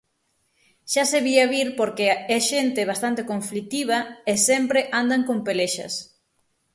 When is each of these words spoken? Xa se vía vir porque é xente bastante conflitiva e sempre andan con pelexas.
Xa 0.91 1.03
se 1.11 1.19
vía 1.27 1.45
vir 1.53 1.67
porque 1.79 2.05
é 2.35 2.39
xente 2.49 2.89
bastante 2.91 3.21
conflitiva 3.31 3.97
e 4.31 4.33
sempre 4.47 4.79
andan 5.01 5.21
con 5.27 5.37
pelexas. 5.47 5.93